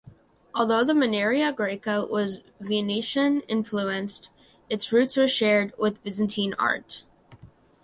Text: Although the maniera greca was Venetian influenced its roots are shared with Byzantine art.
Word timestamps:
Although 0.55 0.83
the 0.85 0.93
maniera 0.93 1.55
greca 1.55 2.09
was 2.09 2.39
Venetian 2.59 3.41
influenced 3.41 4.29
its 4.67 4.91
roots 4.91 5.15
are 5.15 5.27
shared 5.27 5.73
with 5.77 6.01
Byzantine 6.01 6.55
art. 6.57 7.03